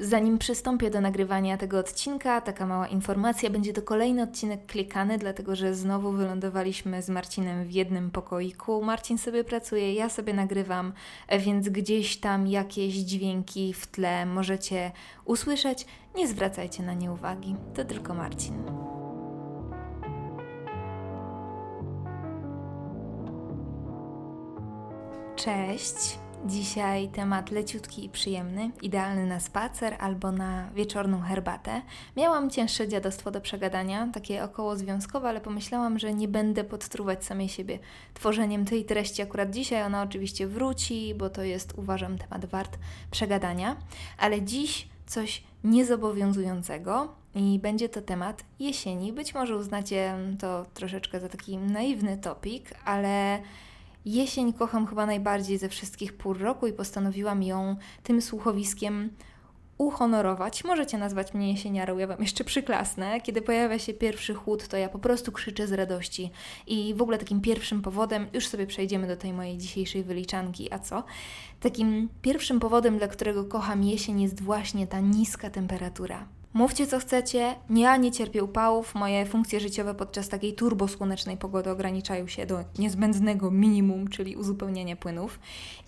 Zanim 0.00 0.38
przystąpię 0.38 0.90
do 0.90 1.00
nagrywania 1.00 1.56
tego 1.56 1.78
odcinka, 1.78 2.40
taka 2.40 2.66
mała 2.66 2.88
informacja, 2.88 3.50
będzie 3.50 3.72
to 3.72 3.82
kolejny 3.82 4.22
odcinek 4.22 4.66
klikany, 4.66 5.18
dlatego 5.18 5.56
że 5.56 5.74
znowu 5.74 6.12
wylądowaliśmy 6.12 7.02
z 7.02 7.08
Marcinem 7.08 7.64
w 7.64 7.70
jednym 7.70 8.10
pokoiku. 8.10 8.82
Marcin 8.82 9.18
sobie 9.18 9.44
pracuje, 9.44 9.94
ja 9.94 10.08
sobie 10.08 10.34
nagrywam, 10.34 10.92
więc 11.38 11.68
gdzieś 11.68 12.16
tam 12.16 12.46
jakieś 12.46 12.94
dźwięki 12.94 13.72
w 13.72 13.86
tle 13.86 14.26
możecie 14.26 14.92
usłyszeć. 15.24 15.86
Nie 16.16 16.28
zwracajcie 16.28 16.82
na 16.82 16.94
nie 16.94 17.12
uwagi, 17.12 17.56
to 17.74 17.84
tylko 17.84 18.14
Marcin. 18.14 18.62
Cześć! 25.36 26.21
Dzisiaj 26.46 27.08
temat 27.08 27.50
leciutki 27.50 28.04
i 28.04 28.08
przyjemny, 28.08 28.70
idealny 28.82 29.26
na 29.26 29.40
spacer 29.40 29.96
albo 29.98 30.32
na 30.32 30.70
wieczorną 30.74 31.20
herbatę. 31.20 31.82
Miałam 32.16 32.50
cięższe 32.50 32.88
dziadostwo 32.88 33.30
do 33.30 33.40
przegadania, 33.40 34.08
takie 34.12 34.44
około 34.44 34.76
związkowe, 34.76 35.28
ale 35.28 35.40
pomyślałam, 35.40 35.98
że 35.98 36.14
nie 36.14 36.28
będę 36.28 36.64
podtruwać 36.64 37.24
samej 37.24 37.48
siebie 37.48 37.78
tworzeniem 38.14 38.64
tej 38.64 38.84
treści 38.84 39.22
akurat 39.22 39.50
dzisiaj. 39.50 39.82
Ona 39.82 40.02
oczywiście 40.02 40.46
wróci, 40.46 41.14
bo 41.14 41.30
to 41.30 41.42
jest, 41.42 41.74
uważam, 41.76 42.18
temat 42.18 42.46
wart 42.46 42.78
przegadania, 43.10 43.76
ale 44.18 44.42
dziś 44.42 44.88
coś 45.06 45.42
niezobowiązującego 45.64 47.14
i 47.34 47.58
będzie 47.58 47.88
to 47.88 48.02
temat 48.02 48.44
jesieni. 48.58 49.12
Być 49.12 49.34
może 49.34 49.56
uznacie 49.56 50.14
to 50.38 50.66
troszeczkę 50.74 51.20
za 51.20 51.28
taki 51.28 51.58
naiwny 51.58 52.18
topik, 52.18 52.74
ale 52.84 53.42
Jesień 54.04 54.52
kocham 54.52 54.86
chyba 54.86 55.06
najbardziej 55.06 55.58
ze 55.58 55.68
wszystkich 55.68 56.12
pór 56.12 56.38
roku 56.38 56.66
i 56.66 56.72
postanowiłam 56.72 57.42
ją 57.42 57.76
tym 58.02 58.22
słuchowiskiem 58.22 59.10
uhonorować. 59.78 60.64
Możecie 60.64 60.98
nazwać 60.98 61.34
mnie 61.34 61.52
jesieniarą, 61.52 61.98
ja 61.98 62.06
Wam 62.06 62.20
jeszcze 62.20 62.44
przyklasnę. 62.44 63.20
Kiedy 63.20 63.42
pojawia 63.42 63.78
się 63.78 63.94
pierwszy 63.94 64.34
chłód, 64.34 64.68
to 64.68 64.76
ja 64.76 64.88
po 64.88 64.98
prostu 64.98 65.32
krzyczę 65.32 65.66
z 65.66 65.72
radości. 65.72 66.30
I 66.66 66.94
w 66.94 67.02
ogóle 67.02 67.18
takim 67.18 67.40
pierwszym 67.40 67.82
powodem, 67.82 68.26
już 68.32 68.48
sobie 68.48 68.66
przejdziemy 68.66 69.06
do 69.06 69.16
tej 69.16 69.32
mojej 69.32 69.58
dzisiejszej 69.58 70.04
wyliczanki, 70.04 70.72
a 70.72 70.78
co? 70.78 71.04
Takim 71.60 72.08
pierwszym 72.22 72.60
powodem, 72.60 72.98
dla 72.98 73.08
którego 73.08 73.44
kocham 73.44 73.84
jesień 73.84 74.20
jest 74.22 74.42
właśnie 74.42 74.86
ta 74.86 75.00
niska 75.00 75.50
temperatura. 75.50 76.26
Mówcie 76.54 76.86
co 76.86 76.98
chcecie, 76.98 77.54
ja 77.70 77.96
nie 77.96 78.12
cierpię 78.12 78.44
upałów, 78.44 78.94
moje 78.94 79.26
funkcje 79.26 79.60
życiowe 79.60 79.94
podczas 79.94 80.28
takiej 80.28 80.54
turbosłonecznej 80.54 81.36
pogody 81.36 81.70
ograniczają 81.70 82.28
się 82.28 82.46
do 82.46 82.64
niezbędnego 82.78 83.50
minimum, 83.50 84.08
czyli 84.08 84.36
uzupełniania 84.36 84.96
płynów. 84.96 85.38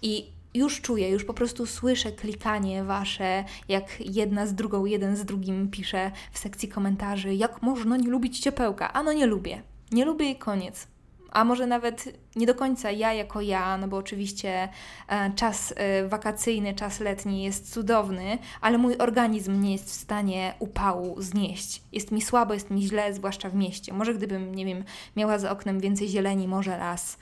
I 0.03 0.27
już 0.55 0.81
czuję, 0.81 1.11
już 1.11 1.25
po 1.25 1.35
prostu 1.35 1.67
słyszę 1.67 2.13
klikanie 2.13 2.85
wasze, 2.85 3.45
jak 3.69 4.01
jedna 4.01 4.47
z 4.47 4.55
drugą, 4.55 4.85
jeden 4.85 5.17
z 5.17 5.25
drugim 5.25 5.71
pisze 5.71 6.11
w 6.33 6.39
sekcji 6.39 6.69
komentarzy, 6.69 7.35
jak 7.35 7.63
można 7.63 7.97
nie 7.97 8.09
lubić 8.09 8.41
ciepełka. 8.41 8.93
A 8.93 9.03
no 9.03 9.13
nie 9.13 9.27
lubię. 9.27 9.63
Nie 9.93 10.05
lubię 10.05 10.31
i 10.31 10.37
koniec 10.37 10.94
a 11.35 11.45
może 11.45 11.67
nawet 11.67 12.19
nie 12.37 12.47
do 12.47 12.55
końca 12.55 12.91
ja 12.91 13.13
jako 13.13 13.41
ja, 13.41 13.79
no 13.79 13.89
bo 13.89 13.97
oczywiście 13.97 14.69
e, 15.09 15.33
czas 15.33 15.75
e, 15.77 16.09
wakacyjny, 16.09 16.75
czas 16.75 17.01
letni 17.01 17.43
jest 17.43 17.73
cudowny, 17.73 18.39
ale 18.61 18.79
mój 18.79 18.97
organizm 18.99 19.61
nie 19.61 19.73
jest 19.73 19.91
w 19.91 19.93
stanie 19.93 20.55
upału 20.59 21.23
znieść. 21.23 21.83
Jest 21.93 22.13
mi 22.13 22.23
słabo, 22.23 22.55
jest 22.55 22.71
mi 22.71 22.83
źle, 22.83 23.15
zwłaszcza 23.15 23.51
w 23.51 23.55
mieście. 23.55 23.93
Może 23.93 24.15
gdybym, 24.15 24.55
nie 24.55 24.65
wiem, 24.65 24.85
miała 25.17 25.39
za 25.39 25.51
oknem 25.51 25.81
więcej 25.81 26.09
zieleni, 26.09 26.49
może 26.49 26.79
las, 26.79 27.19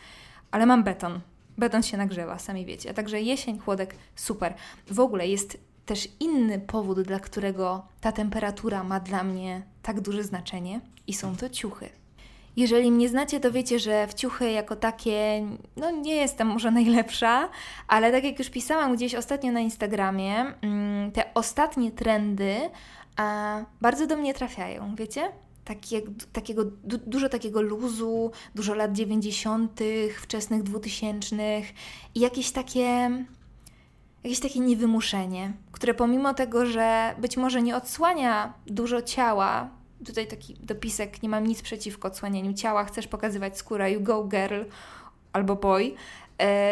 ale 0.51 0.67
mam 0.67 0.85
beton. 0.85 1.21
Beton 1.59 1.83
się 1.83 1.97
nagrzewa, 1.97 2.39
sami 2.39 2.67
wiecie. 2.67 2.95
Także 2.95 3.21
jesień, 3.21 3.59
chłodek, 3.59 3.95
super. 4.17 4.55
W 4.87 5.01
ogóle 5.01 5.29
jest 5.29 5.59
też 5.87 6.09
inny 6.21 6.59
powód, 6.59 7.01
dla 7.01 7.21
którego 7.21 7.87
ta 8.01 8.13
temperatura 8.13 8.85
ma 8.85 9.01
dla 9.01 9.25
mnie 9.25 9.63
tak 9.83 10.01
duże 10.01 10.25
znaczenie 10.25 10.81
i 11.07 11.15
są 11.15 11.37
to 11.37 11.49
ciuchy. 11.49 12.02
Jeżeli 12.57 12.93
mnie 12.93 13.09
znacie, 13.09 13.41
to 13.41 13.53
wiecie, 13.53 13.79
że 13.79 14.07
w 14.07 14.15
ciuchy 14.15 14.51
jako 14.51 14.77
takie, 14.77 15.47
no 15.77 15.91
nie 15.91 16.15
jestem 16.15 16.47
może 16.47 16.71
najlepsza, 16.71 17.49
ale 17.89 18.13
tak 18.13 18.25
jak 18.25 18.39
już 18.39 18.51
pisałam 18.51 18.95
gdzieś 18.97 19.15
ostatnio 19.15 19.53
na 19.53 19.61
Instagramie, 19.61 20.55
mm, 20.63 21.13
te 21.13 21.35
ostatnie 21.35 21.91
trendy 21.91 22.57
bardzo 23.81 24.07
do 24.07 24.17
mnie 24.17 24.35
trafiają, 24.35 24.95
wiecie? 24.95 25.33
Takie, 25.65 26.03
takiego, 26.33 26.65
du, 26.65 26.99
dużo 26.99 27.29
takiego 27.29 27.63
luzu, 27.63 28.31
dużo 28.55 28.75
lat 28.75 28.93
90., 28.93 29.81
wczesnych 30.23 30.63
2000 30.63 31.37
i 32.15 32.21
jakieś 32.21 32.51
takie, 32.51 33.11
jakieś 34.25 34.41
takie 34.41 34.61
niewymuszenie, 34.61 35.53
które 35.73 35.95
pomimo 35.95 36.35
tego, 36.35 36.67
że 36.67 37.15
być 37.19 37.37
może 37.37 37.63
nie 37.63 37.77
odsłania 37.77 38.55
dużo 38.67 39.03
ciała, 39.03 39.71
tutaj 40.05 40.27
taki 40.27 40.55
dopisek, 40.55 41.23
nie 41.23 41.29
mam 41.29 41.47
nic 41.47 41.63
przeciwko 41.63 42.09
odsłanianiu 42.09 42.53
ciała, 42.53 42.85
chcesz 42.85 43.07
pokazywać 43.07 43.59
skórę, 43.59 43.93
you 43.93 44.01
go 44.01 44.25
girl 44.25 44.63
albo 45.33 45.57
boy. 45.57 45.95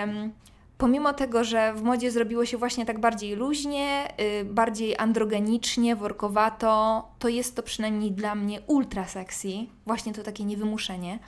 Um, 0.01 0.33
pomimo 0.79 1.13
tego, 1.13 1.45
że 1.45 1.75
w 1.75 1.83
modzie 1.83 2.11
zrobiło 2.11 2.47
się 2.47 2.57
właśnie 2.57 2.87
tak 2.87 3.01
bardziej 3.01 3.35
luźnie, 3.35 4.09
yy, 4.19 4.45
bardziej 4.45 4.99
androgenicznie, 4.99 5.97
workowato, 5.97 7.05
to 7.19 7.29
jest 7.29 7.57
to 7.57 7.63
przynajmniej 7.63 8.13
dla 8.13 8.35
mnie 8.35 8.61
ultra 8.67 9.09
sexy, 9.09 9.49
właśnie 9.87 10.13
to 10.13 10.23
takie 10.23 10.45
niewymuszenie. 10.45 11.19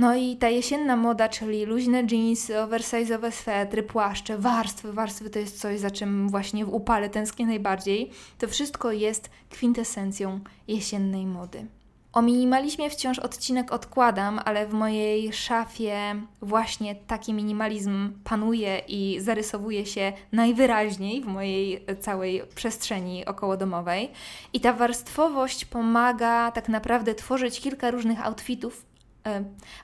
No 0.00 0.16
i 0.16 0.36
ta 0.36 0.48
jesienna 0.48 0.96
moda, 0.96 1.28
czyli 1.28 1.64
luźne 1.64 2.02
jeansy, 2.10 2.54
oversize'owe 2.54 3.30
swetry, 3.30 3.82
płaszcze, 3.82 4.38
warstwy, 4.38 4.92
warstwy 4.92 5.30
to 5.30 5.38
jest 5.38 5.60
coś, 5.60 5.80
za 5.80 5.90
czym 5.90 6.28
właśnie 6.28 6.64
w 6.64 6.74
upale 6.74 7.10
tęsknię 7.10 7.46
najbardziej. 7.46 8.10
To 8.38 8.48
wszystko 8.48 8.92
jest 8.92 9.30
kwintesencją 9.50 10.40
jesiennej 10.68 11.26
mody. 11.26 11.66
O 12.12 12.22
minimalizmie 12.22 12.90
wciąż 12.90 13.18
odcinek 13.18 13.72
odkładam, 13.72 14.40
ale 14.44 14.66
w 14.66 14.72
mojej 14.72 15.32
szafie 15.32 16.22
właśnie 16.42 16.94
taki 16.94 17.34
minimalizm 17.34 18.12
panuje 18.24 18.78
i 18.88 19.20
zarysowuje 19.20 19.86
się 19.86 20.12
najwyraźniej 20.32 21.22
w 21.22 21.26
mojej 21.26 21.84
całej 22.00 22.42
przestrzeni 22.54 23.26
okołodomowej. 23.26 24.10
I 24.52 24.60
ta 24.60 24.72
warstwowość 24.72 25.64
pomaga 25.64 26.50
tak 26.52 26.68
naprawdę 26.68 27.14
tworzyć 27.14 27.60
kilka 27.60 27.90
różnych 27.90 28.26
outfitów 28.26 28.89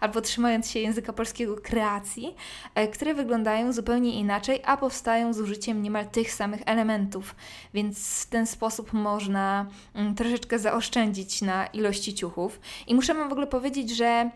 albo 0.01 0.21
trzymając 0.21 0.71
się 0.71 0.81
języka 0.81 1.13
polskiego 1.13 1.57
kreacji, 1.57 2.35
e, 2.75 2.89
które 2.89 3.15
wyglądają 3.15 3.73
zupełnie 3.73 4.21
inaczej, 4.21 4.61
a 4.65 4.77
powstają 4.77 5.33
z 5.33 5.41
użyciem 5.41 5.83
niemal 5.83 6.07
tych 6.07 6.33
samych 6.33 6.61
elementów, 6.67 7.35
więc 7.75 8.23
w 8.23 8.27
ten 8.27 8.47
sposób 8.47 8.93
można 8.93 9.67
mm, 9.95 10.15
troszeczkę 10.15 10.59
zaoszczędzić 10.59 11.43
na 11.43 11.67
ilości 11.67 12.15
ciuchów. 12.15 12.61
I 12.87 12.95
muszę 12.95 13.15
Wam 13.15 13.29
w 13.29 13.33
ogóle 13.33 13.47
powiedzieć, 13.47 13.91
że 13.91 14.31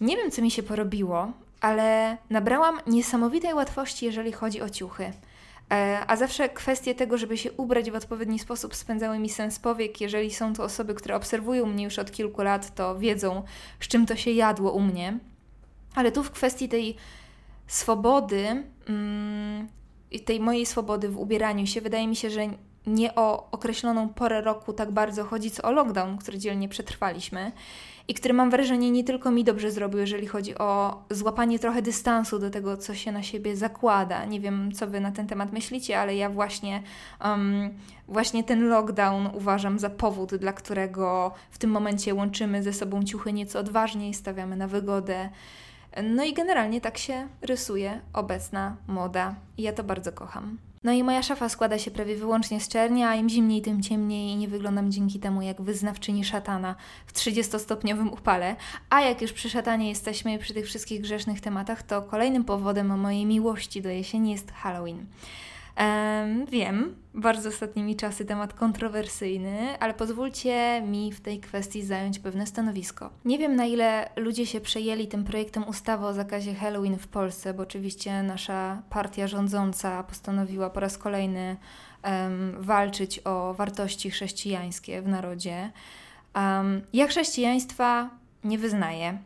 nie 0.00 0.16
wiem, 0.16 0.30
co 0.30 0.42
mi 0.42 0.50
się 0.50 0.62
porobiło, 0.62 1.32
ale 1.60 2.16
nabrałam 2.30 2.80
niesamowitej 2.86 3.54
łatwości, 3.54 4.06
jeżeli 4.06 4.32
chodzi 4.32 4.62
o 4.62 4.70
ciuchy. 4.70 5.12
E, 5.72 6.04
a 6.06 6.16
zawsze 6.16 6.48
kwestie 6.48 6.94
tego, 6.94 7.18
żeby 7.18 7.38
się 7.38 7.52
ubrać 7.52 7.90
w 7.90 7.94
odpowiedni 7.94 8.38
sposób, 8.38 8.74
spędzały 8.74 9.18
mi 9.18 9.28
sens 9.28 9.58
powiek. 9.58 10.00
Jeżeli 10.00 10.30
są 10.30 10.54
to 10.54 10.64
osoby, 10.64 10.94
które 10.94 11.16
obserwują 11.16 11.66
mnie 11.66 11.84
już 11.84 11.98
od 11.98 12.10
kilku 12.10 12.42
lat, 12.42 12.74
to 12.74 12.98
wiedzą, 12.98 13.42
z 13.80 13.88
czym 13.88 14.06
to 14.06 14.16
się 14.16 14.30
jadło 14.30 14.72
u 14.72 14.80
mnie. 14.80 15.18
Ale 15.94 16.12
tu 16.12 16.22
w 16.22 16.30
kwestii 16.30 16.68
tej 16.68 16.96
swobody, 17.66 18.64
mm, 18.88 19.68
tej 20.24 20.40
mojej 20.40 20.66
swobody 20.66 21.08
w 21.08 21.18
ubieraniu 21.18 21.66
się, 21.66 21.80
wydaje 21.80 22.08
mi 22.08 22.16
się, 22.16 22.30
że 22.30 22.40
nie 22.86 23.14
o 23.14 23.50
określoną 23.50 24.08
porę 24.08 24.40
roku 24.40 24.72
tak 24.72 24.92
bardzo 24.92 25.24
chodzi, 25.24 25.50
co 25.50 25.62
o 25.62 25.72
lockdown, 25.72 26.18
który 26.18 26.38
dzielnie 26.38 26.68
przetrwaliśmy 26.68 27.52
i 28.08 28.14
który 28.14 28.34
mam 28.34 28.50
wrażenie 28.50 28.90
nie 28.90 29.04
tylko 29.04 29.30
mi 29.30 29.44
dobrze 29.44 29.70
zrobił, 29.70 30.00
jeżeli 30.00 30.26
chodzi 30.26 30.58
o 30.58 31.02
złapanie 31.10 31.58
trochę 31.58 31.82
dystansu 31.82 32.38
do 32.38 32.50
tego, 32.50 32.76
co 32.76 32.94
się 32.94 33.12
na 33.12 33.22
siebie 33.22 33.56
zakłada. 33.56 34.24
Nie 34.24 34.40
wiem, 34.40 34.72
co 34.72 34.86
Wy 34.86 35.00
na 35.00 35.12
ten 35.12 35.26
temat 35.26 35.52
myślicie, 35.52 36.00
ale 36.00 36.16
ja 36.16 36.30
właśnie, 36.30 36.82
um, 37.24 37.70
właśnie 38.08 38.44
ten 38.44 38.68
lockdown 38.68 39.30
uważam 39.32 39.78
za 39.78 39.90
powód, 39.90 40.34
dla 40.34 40.52
którego 40.52 41.32
w 41.50 41.58
tym 41.58 41.70
momencie 41.70 42.14
łączymy 42.14 42.62
ze 42.62 42.72
sobą 42.72 43.02
ciuchy 43.02 43.32
nieco 43.32 43.58
odważniej, 43.58 44.14
stawiamy 44.14 44.56
na 44.56 44.68
wygodę. 44.68 45.28
No 46.02 46.24
i 46.24 46.34
generalnie 46.34 46.80
tak 46.80 46.98
się 46.98 47.28
rysuje 47.42 48.00
obecna 48.12 48.76
moda 48.86 49.34
i 49.58 49.62
ja 49.62 49.72
to 49.72 49.84
bardzo 49.84 50.12
kocham. 50.12 50.58
No 50.84 50.92
i 50.92 51.02
moja 51.02 51.22
szafa 51.22 51.48
składa 51.48 51.78
się 51.78 51.90
prawie 51.90 52.16
wyłącznie 52.16 52.60
z 52.60 52.68
czerni, 52.68 53.04
a 53.04 53.14
im 53.14 53.28
zimniej, 53.28 53.62
tym 53.62 53.82
ciemniej 53.82 54.30
i 54.30 54.36
nie 54.36 54.48
wyglądam 54.48 54.92
dzięki 54.92 55.20
temu 55.20 55.42
jak 55.42 55.62
wyznawczyni 55.62 56.24
szatana 56.24 56.74
w 57.06 57.12
30-stopniowym 57.12 58.12
upale. 58.12 58.56
A 58.90 59.00
jak 59.00 59.22
już 59.22 59.32
przy 59.32 59.50
szatanie 59.50 59.88
jesteśmy 59.88 60.38
przy 60.38 60.54
tych 60.54 60.66
wszystkich 60.66 61.00
grzesznych 61.00 61.40
tematach, 61.40 61.82
to 61.82 62.02
kolejnym 62.02 62.44
powodem 62.44 63.00
mojej 63.00 63.26
miłości 63.26 63.82
do 63.82 63.88
jesieni 63.88 64.32
jest 64.32 64.52
Halloween. 64.52 65.06
Um, 65.80 66.46
wiem, 66.46 66.96
bardzo 67.14 67.48
ostatnimi 67.48 67.96
czasy 67.96 68.24
temat 68.24 68.54
kontrowersyjny, 68.54 69.78
ale 69.80 69.94
pozwólcie 69.94 70.82
mi 70.86 71.12
w 71.12 71.20
tej 71.20 71.40
kwestii 71.40 71.82
zająć 71.82 72.18
pewne 72.18 72.46
stanowisko. 72.46 73.10
Nie 73.24 73.38
wiem 73.38 73.56
na 73.56 73.64
ile 73.64 74.10
ludzie 74.16 74.46
się 74.46 74.60
przejęli 74.60 75.06
tym 75.08 75.24
projektem 75.24 75.68
ustawy 75.68 76.06
o 76.06 76.12
zakazie 76.12 76.54
Halloween 76.54 76.98
w 76.98 77.08
Polsce, 77.08 77.54
bo 77.54 77.62
oczywiście 77.62 78.22
nasza 78.22 78.82
partia 78.90 79.26
rządząca 79.28 80.02
postanowiła 80.02 80.70
po 80.70 80.80
raz 80.80 80.98
kolejny 80.98 81.56
um, 82.04 82.56
walczyć 82.58 83.20
o 83.24 83.54
wartości 83.54 84.10
chrześcijańskie 84.10 85.02
w 85.02 85.08
narodzie. 85.08 85.70
Um, 86.34 86.82
ja 86.92 87.06
chrześcijaństwa 87.06 88.10
nie 88.44 88.58
wyznaję, 88.58 89.18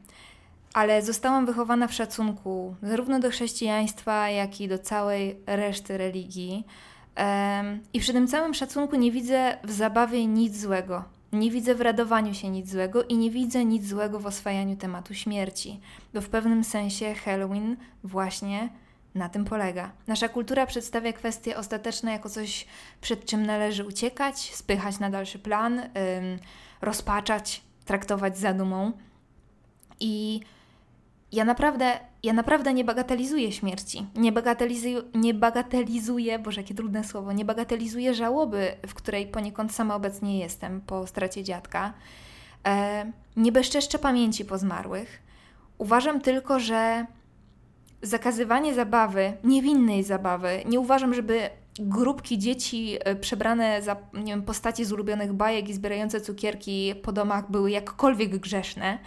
ale 0.74 1.02
zostałam 1.02 1.46
wychowana 1.46 1.86
w 1.86 1.94
szacunku 1.94 2.74
zarówno 2.82 3.20
do 3.20 3.30
chrześcijaństwa, 3.30 4.30
jak 4.30 4.60
i 4.60 4.68
do 4.68 4.78
całej 4.78 5.40
reszty 5.46 5.98
religii. 5.98 6.66
I 7.92 8.00
przy 8.00 8.12
tym 8.12 8.26
całym 8.26 8.54
szacunku 8.54 8.96
nie 8.96 9.12
widzę 9.12 9.56
w 9.64 9.72
zabawie 9.72 10.26
nic 10.26 10.60
złego. 10.60 11.04
Nie 11.32 11.50
widzę 11.50 11.74
w 11.74 11.80
radowaniu 11.80 12.34
się 12.34 12.48
nic 12.48 12.70
złego 12.70 13.04
i 13.04 13.16
nie 13.16 13.30
widzę 13.30 13.64
nic 13.64 13.86
złego 13.86 14.20
w 14.20 14.26
oswajaniu 14.26 14.76
tematu 14.76 15.14
śmierci, 15.14 15.80
bo 16.14 16.20
w 16.20 16.28
pewnym 16.28 16.64
sensie 16.64 17.14
Halloween 17.14 17.76
właśnie 18.04 18.68
na 19.14 19.28
tym 19.28 19.44
polega. 19.44 19.92
Nasza 20.06 20.28
kultura 20.28 20.66
przedstawia 20.66 21.12
kwestie 21.12 21.56
ostateczne 21.56 22.12
jako 22.12 22.28
coś, 22.28 22.66
przed 23.00 23.24
czym 23.24 23.46
należy 23.46 23.84
uciekać, 23.84 24.54
spychać 24.54 24.98
na 24.98 25.10
dalszy 25.10 25.38
plan, 25.38 25.82
rozpaczać, 26.80 27.62
traktować 27.84 28.38
zadumą. 28.38 28.92
I 30.00 30.40
ja 31.32 31.44
naprawdę, 31.44 31.98
ja 32.22 32.32
naprawdę 32.32 32.74
nie 32.74 32.84
bagatelizuję 32.84 33.52
śmierci. 33.52 34.06
Nie 34.16 34.32
bagatelizuję, 34.32 35.02
nie 35.14 35.34
bagatelizuję, 35.34 36.38
boże, 36.38 36.60
jakie 36.60 36.74
trudne 36.74 37.04
słowo, 37.04 37.32
nie 37.32 37.44
bagatelizuję 37.44 38.14
żałoby, 38.14 38.72
w 38.86 38.94
której 38.94 39.26
poniekąd 39.26 39.72
sama 39.72 39.94
obecnie 39.94 40.38
jestem 40.38 40.80
po 40.80 41.06
stracie 41.06 41.44
dziadka. 41.44 41.92
E, 42.66 43.12
nie 43.36 43.52
bezczeszczę 43.52 43.98
pamięci 43.98 44.44
po 44.44 44.58
zmarłych. 44.58 45.22
Uważam 45.78 46.20
tylko, 46.20 46.60
że 46.60 47.06
zakazywanie 48.02 48.74
zabawy, 48.74 49.32
niewinnej 49.44 50.04
zabawy, 50.04 50.62
nie 50.66 50.80
uważam, 50.80 51.14
żeby 51.14 51.50
grupki 51.80 52.38
dzieci 52.38 52.96
e, 53.00 53.16
przebrane 53.16 53.82
za 53.82 53.96
nie 54.14 54.32
wiem, 54.32 54.42
postacie 54.42 54.84
z 54.84 54.92
ulubionych 54.92 55.32
bajek 55.32 55.68
i 55.68 55.74
zbierające 55.74 56.20
cukierki 56.20 56.94
po 57.02 57.12
domach 57.12 57.50
były 57.50 57.70
jakkolwiek 57.70 58.38
grzeszne 58.38 58.98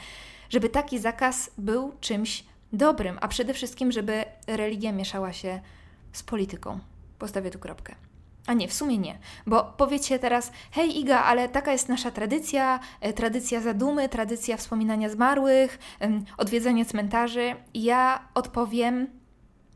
żeby 0.51 0.69
taki 0.69 0.99
zakaz 0.99 1.51
był 1.57 1.91
czymś 2.01 2.43
dobrym, 2.73 3.17
a 3.21 3.27
przede 3.27 3.53
wszystkim, 3.53 3.91
żeby 3.91 4.25
religia 4.47 4.91
mieszała 4.91 5.33
się 5.33 5.61
z 6.11 6.23
polityką. 6.23 6.79
Postawię 7.19 7.51
tu 7.51 7.59
kropkę. 7.59 7.95
A 8.47 8.53
nie, 8.53 8.67
w 8.67 8.73
sumie 8.73 8.97
nie, 8.97 9.19
bo 9.47 9.63
powiecie 9.77 10.19
teraz, 10.19 10.51
hej 10.71 10.99
Iga, 10.99 11.23
ale 11.23 11.49
taka 11.49 11.71
jest 11.71 11.89
nasza 11.89 12.11
tradycja, 12.11 12.79
e, 13.01 13.13
tradycja 13.13 13.61
zadumy, 13.61 14.09
tradycja 14.09 14.57
wspominania 14.57 15.09
zmarłych, 15.09 15.79
odwiedzania 16.37 16.85
cmentarzy. 16.85 17.55
Ja 17.73 18.27
odpowiem, 18.33 19.07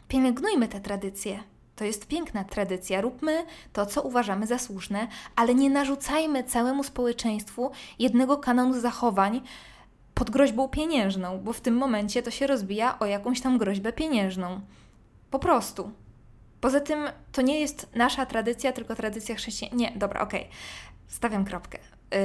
pielęgnujmy 0.08 0.68
tę 0.68 0.82
tradycję. 0.82 1.40
To 1.76 1.84
jest 1.84 2.08
piękna 2.08 2.44
tradycja, 2.44 3.02
róbmy 3.02 3.46
to, 3.74 3.86
co 3.86 4.02
uważamy 4.02 4.48
za 4.48 4.60
słuszne, 4.60 5.08
ale 5.36 5.56
nie 5.56 5.70
narzucajmy 5.70 6.44
całemu 6.44 6.84
społeczeństwu 6.84 7.72
jednego 8.00 8.38
kanonu 8.38 8.80
zachowań, 8.80 9.42
pod 10.16 10.30
groźbą 10.30 10.70
pieniężną, 10.70 11.40
bo 11.40 11.54
w 11.54 11.62
tym 11.62 11.78
momencie 11.78 12.24
to 12.24 12.32
się 12.32 12.48
rozbija 12.48 13.00
o 13.00 13.06
jakąś 13.06 13.42
tam 13.42 13.58
groźbę 13.58 13.94
pieniężną. 13.94 14.62
Po 15.32 15.40
prostu. 15.40 15.92
Poza 16.62 16.80
tym 16.80 17.00
to 17.32 17.42
nie 17.42 17.60
jest 17.60 17.96
nasza 17.96 18.26
tradycja, 18.26 18.72
tylko 18.72 18.96
tradycja 18.96 19.36
chrześcijańska. 19.36 19.78
Nie, 19.78 19.92
dobra, 19.92 20.22
okej. 20.22 20.42
Okay. 20.42 20.54
Stawiam 21.08 21.46
kropkę. 21.46 21.78
Yy, 22.12 22.20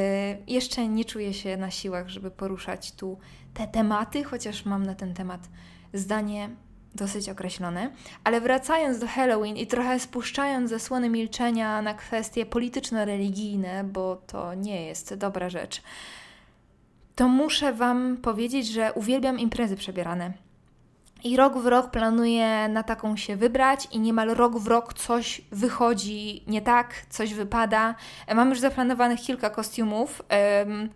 jeszcze 0.46 0.88
nie 0.88 1.04
czuję 1.04 1.34
się 1.34 1.56
na 1.56 1.70
siłach, 1.70 2.08
żeby 2.08 2.31
poruszać 2.31 2.92
tu 2.92 3.19
te 3.54 3.66
tematy, 3.66 4.25
chociaż 4.25 4.64
mam 4.64 4.87
na 4.87 4.94
ten 4.94 5.14
temat 5.14 5.48
zdanie 5.92 6.50
dosyć 6.94 7.28
określone. 7.28 7.90
Ale 8.25 8.40
wracając 8.40 8.98
do 8.98 9.06
Halloween 9.06 9.56
i 9.56 9.66
trochę 9.66 10.00
spuszczając 10.00 10.70
zasłony 10.70 11.08
milczenia 11.08 11.82
na 11.82 11.94
kwestie 11.94 12.46
polityczno-religijne, 12.46 13.84
bo 13.84 14.16
to 14.16 14.54
nie 14.54 14.87
jest 14.87 15.14
dobra 15.14 15.50
rzecz 15.50 15.82
to 17.20 17.28
muszę 17.28 17.72
Wam 17.72 18.17
powiedzieć, 18.17 18.69
że 18.69 18.93
uwielbiam 18.93 19.38
imprezy 19.38 19.76
przebierane. 19.76 20.32
I 21.25 21.37
rok 21.37 21.58
w 21.58 21.67
rok 21.67 21.90
planuję 21.90 22.69
na 22.69 22.82
taką 22.82 23.17
się 23.17 23.37
wybrać, 23.37 23.88
i 23.93 23.99
niemal 23.99 24.28
rok 24.28 24.58
w 24.58 24.67
rok 24.67 24.94
coś 24.94 25.40
wychodzi 25.52 26.43
nie 26.46 26.62
tak, 26.62 26.94
coś 27.11 27.34
wypada. 27.34 27.94
Mam 28.34 28.50
już 28.50 28.61
zaplanowanych 28.61 29.20
kilka 29.20 29.50
kostiumów, 29.50 30.22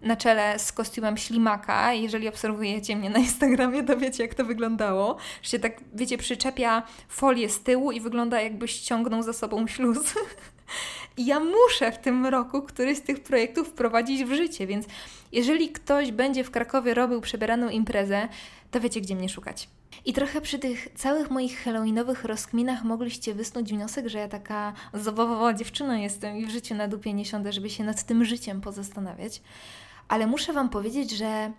na 0.02 0.16
czele 0.16 0.58
z 0.58 0.72
kostiumem 0.72 1.16
ślimaka. 1.16 1.92
Jeżeli 1.92 2.28
obserwujecie 2.28 2.96
mnie 2.96 3.10
na 3.10 3.18
Instagramie, 3.18 3.82
to 3.82 3.96
wiecie, 3.96 4.22
jak 4.22 4.34
to 4.34 4.44
wyglądało. 4.44 5.16
Że 5.42 5.50
się 5.50 5.58
tak, 5.58 5.80
wiecie, 5.94 6.18
przyczepia 6.18 6.82
folię 7.08 7.48
z 7.48 7.62
tyłu 7.62 7.92
i 7.92 8.00
wygląda, 8.00 8.40
jakby 8.40 8.68
ściągnął 8.68 9.22
za 9.22 9.32
sobą 9.32 9.66
śluz. 9.66 10.14
I 11.16 11.26
ja 11.26 11.40
muszę 11.40 11.92
w 11.92 11.98
tym 11.98 12.26
roku 12.26 12.62
któryś 12.62 12.98
z 12.98 13.02
tych 13.02 13.22
projektów 13.22 13.68
wprowadzić 13.68 14.24
w 14.24 14.32
życie, 14.32 14.66
więc 14.66 14.86
jeżeli 15.32 15.68
ktoś 15.68 16.12
będzie 16.12 16.44
w 16.44 16.50
Krakowie 16.50 16.94
robił 16.94 17.20
przebieraną 17.20 17.68
imprezę, 17.68 18.28
to 18.70 18.80
wiecie, 18.80 19.00
gdzie 19.00 19.16
mnie 19.16 19.28
szukać. 19.28 19.68
I 20.04 20.12
trochę 20.12 20.40
przy 20.40 20.58
tych 20.58 20.88
całych 20.94 21.30
moich 21.30 21.64
halloweenowych 21.64 22.24
rozkminach 22.24 22.84
mogliście 22.84 23.34
wysnuć 23.34 23.72
wniosek, 23.72 24.08
że 24.08 24.18
ja 24.18 24.28
taka 24.28 24.72
zabawowa 24.94 25.54
dziewczyna 25.54 25.98
jestem 25.98 26.36
i 26.36 26.46
w 26.46 26.50
życiu 26.50 26.74
na 26.74 26.88
dupie 26.88 27.12
nie 27.12 27.24
siądę, 27.24 27.52
żeby 27.52 27.70
się 27.70 27.84
nad 27.84 28.02
tym 28.02 28.24
życiem 28.24 28.60
pozastanawiać. 28.60 29.42
Ale 30.08 30.26
muszę 30.26 30.52
Wam 30.52 30.68
powiedzieć, 30.68 31.10
że 31.10 31.52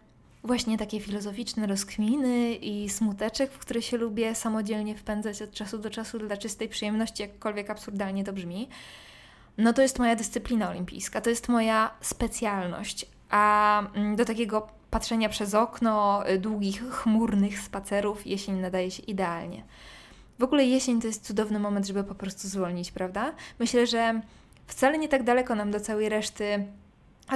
właśnie 0.44 0.78
takie 0.78 1.00
filozoficzne 1.00 1.68
rozkminy 1.68 2.56
i 2.56 2.90
smuteczek, 2.90 3.52
w 3.52 3.58
które 3.58 3.82
się 3.82 3.98
lubię 3.98 4.36
samodzielnie 4.36 4.96
wpędzać 4.96 5.42
od 5.42 5.52
czasu 5.52 5.78
do 5.78 5.90
czasu 5.90 6.20
dla 6.20 6.38
czystej 6.38 6.70
przyjemności, 6.70 7.22
jakkolwiek 7.22 7.70
absurdalnie 7.70 8.24
to 8.24 8.34
brzmi, 8.34 8.70
no 9.58 9.74
to 9.74 9.82
jest 9.82 10.00
moja 10.00 10.16
dyscyplina 10.16 10.70
olimpijska, 10.70 11.22
to 11.22 11.30
jest 11.30 11.50
moja 11.50 11.92
specjalność. 12.02 13.06
A 13.30 13.84
mm, 13.94 14.16
do 14.16 14.26
takiego 14.26 14.68
patrzenia 14.90 15.30
przez 15.30 15.54
okno, 15.54 16.24
y, 16.30 16.40
długich, 16.40 16.90
chmurnych 16.90 17.60
spacerów 17.60 18.28
jesień 18.28 18.56
nadaje 18.56 18.92
się 18.92 19.04
idealnie. 19.04 19.64
W 20.40 20.44
ogóle 20.44 20.66
jesień 20.66 21.02
to 21.02 21.08
jest 21.08 21.26
cudowny 21.26 21.60
moment, 21.60 21.88
żeby 21.88 22.04
po 22.04 22.16
prostu 22.16 22.48
zwolnić, 22.48 22.92
prawda? 22.92 23.34
Myślę, 23.60 23.88
że 23.88 24.22
wcale 24.68 24.98
nie 24.98 25.10
tak 25.10 25.24
daleko 25.24 25.56
nam 25.56 25.72
do 25.72 25.80
całej 25.80 26.10
reszty 26.10 26.66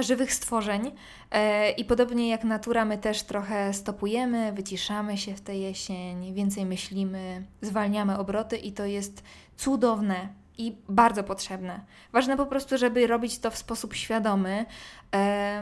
żywych 0.00 0.34
stworzeń 0.34 0.92
e, 1.30 1.70
i 1.70 1.84
podobnie 1.84 2.28
jak 2.28 2.44
natura, 2.44 2.84
my 2.84 2.98
też 2.98 3.22
trochę 3.22 3.74
stopujemy, 3.74 4.52
wyciszamy 4.52 5.18
się 5.18 5.34
w 5.34 5.40
tej 5.40 5.60
jesień, 5.60 6.34
więcej 6.34 6.66
myślimy, 6.66 7.44
zwalniamy 7.62 8.18
obroty 8.18 8.56
i 8.56 8.72
to 8.72 8.84
jest 8.84 9.22
cudowne 9.56 10.28
i 10.60 10.76
bardzo 10.88 11.24
potrzebne. 11.24 11.80
Ważne 12.12 12.36
po 12.36 12.46
prostu, 12.46 12.78
żeby 12.78 13.06
robić 13.06 13.38
to 13.38 13.50
w 13.50 13.56
sposób 13.56 13.94
świadomy, 13.94 14.66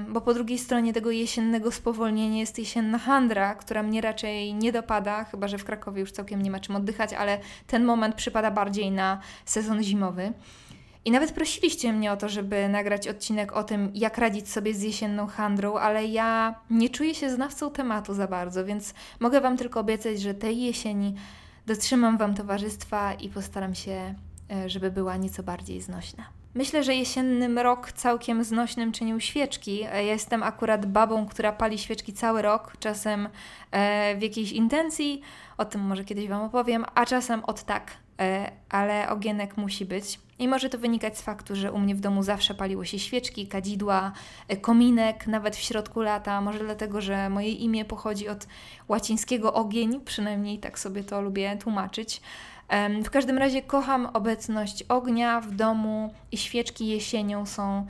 bo 0.09 0.21
po 0.21 0.35
drugiej 0.35 0.59
stronie 0.59 0.93
tego 0.93 1.11
jesiennego 1.11 1.73
spowolnienia 1.73 2.39
jest 2.39 2.59
jesienna 2.59 2.99
handra, 2.99 3.55
która 3.55 3.83
mnie 3.83 4.01
raczej 4.01 4.55
nie 4.55 4.73
dopada, 4.73 5.25
chyba 5.25 5.49
że 5.49 5.59
w 5.59 5.65
Krakowie 5.65 6.01
już 6.01 6.13
całkiem 6.13 6.43
nie 6.43 6.51
ma 6.51 6.61
czym 6.61 6.77
oddychać, 6.77 7.13
ale 7.13 7.39
ten 7.67 7.85
moment 7.85 8.15
przypada 8.15 8.51
bardziej 8.51 8.91
na 8.91 9.21
sezon 9.45 9.83
zimowy. 9.83 10.33
I 11.05 11.11
nawet 11.11 11.33
prosiliście 11.33 11.93
mnie 11.93 12.13
o 12.13 12.17
to, 12.17 12.29
żeby 12.29 12.69
nagrać 12.69 13.09
odcinek 13.09 13.53
o 13.53 13.65
tym, 13.65 13.91
jak 13.95 14.19
radzić 14.19 14.49
sobie 14.49 14.75
z 14.75 14.83
jesienną 14.83 15.27
handrą, 15.27 15.77
ale 15.77 16.07
ja 16.07 16.55
nie 16.71 16.91
czuję 16.91 17.15
się 17.15 17.31
znawcą 17.31 17.71
tematu 17.71 18.15
za 18.15 18.27
bardzo, 18.27 18.65
więc 18.65 18.95
mogę 19.21 19.41
Wam 19.41 19.57
tylko 19.57 19.81
obiecać, 19.81 20.21
że 20.21 20.35
tej 20.35 20.63
jesieni 20.63 21.15
dotrzymam 21.67 22.19
Wam 22.19 22.35
towarzystwa 22.35 23.15
i 23.15 23.29
postaram 23.29 23.75
się, 23.75 24.15
żeby 24.67 24.91
była 24.91 25.17
nieco 25.17 25.43
bardziej 25.43 25.81
znośna. 25.81 26.25
Myślę, 26.55 26.85
że 26.85 26.95
jesienny 26.95 27.49
mrok 27.49 27.93
całkiem 27.93 28.45
znośnym 28.45 28.93
czynił 28.93 29.21
świeczki. 29.21 29.83
E, 29.83 29.85
ja 29.85 30.13
jestem 30.13 30.43
akurat 30.43 30.87
babą, 30.87 31.27
która 31.27 31.53
pali 31.53 31.79
świeczki 31.79 32.13
cały 32.13 32.43
rok, 32.43 32.73
czasem 32.81 33.29
e, 33.71 34.17
w 34.17 34.23
jakiejś 34.23 34.53
intencji, 34.53 35.21
o 35.59 35.65
tym 35.65 35.81
może 35.81 36.05
kiedyś 36.05 36.29
Wam 36.29 36.43
opowiem, 36.43 36.85
a 36.95 37.07
czasem 37.07 37.45
od 37.45 37.65
tak, 37.65 37.91
ale 38.69 39.09
ogienek 39.09 39.57
musi 39.57 39.87
być. 39.87 40.21
I 40.39 40.49
może 40.49 40.69
to 40.69 40.79
wynikać 40.79 41.19
z 41.19 41.23
faktu, 41.23 41.57
że 41.57 41.73
u 41.73 41.79
mnie 41.79 41.95
w 41.95 42.01
domu 42.01 42.23
zawsze 42.23 42.55
paliło 42.55 42.85
się 42.85 42.99
świeczki, 42.99 43.47
kadzidła, 43.47 44.13
e, 44.49 44.57
kominek, 44.57 45.27
nawet 45.27 45.57
w 45.57 45.61
środku 45.61 46.01
lata. 46.01 46.41
Może 46.41 46.59
dlatego, 46.59 47.01
że 47.01 47.31
moje 47.31 47.53
imię 47.53 47.85
pochodzi 47.85 48.29
od 48.29 48.47
łacińskiego 48.89 49.55
ogień, 49.55 50.01
przynajmniej 50.05 50.59
tak 50.59 50.79
sobie 50.79 51.05
to 51.05 51.21
lubię 51.21 51.57
tłumaczyć. 51.57 52.21
W 53.05 53.11
każdym 53.11 53.39
razie 53.39 53.63
kocham 53.63 54.07
obecność 54.07 54.85
ognia 54.89 55.41
w 55.41 55.51
domu 55.51 56.15
i 56.33 56.37
świeczki 56.37 56.89
jesienią 56.89 57.47
są 57.47 57.87